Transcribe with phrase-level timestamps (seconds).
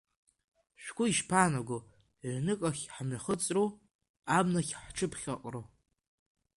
[0.83, 1.79] Шәгәы ишԥаанаго,
[2.33, 3.67] ҩныкахь ҳамҩахыҵру,
[4.37, 5.63] абнахь ҳҽыԥхьаҳкру?